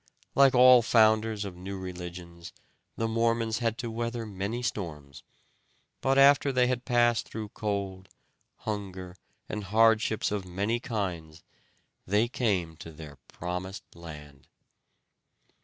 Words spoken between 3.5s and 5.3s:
had to weather many storms,